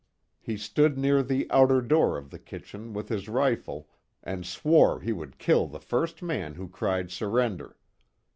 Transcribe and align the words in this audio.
He 0.39 0.57
stood 0.57 0.97
near 0.97 1.21
the 1.21 1.45
outer 1.51 1.79
door 1.79 2.17
of 2.17 2.31
the 2.31 2.39
kitchen, 2.39 2.91
with 2.91 3.09
his 3.09 3.29
rifle, 3.29 3.87
and 4.23 4.47
swore 4.47 4.99
he 4.99 5.13
would 5.13 5.37
kill 5.37 5.67
the 5.67 5.79
first 5.79 6.23
man 6.23 6.55
who 6.55 6.67
cried 6.67 7.11
surrender. 7.11 7.77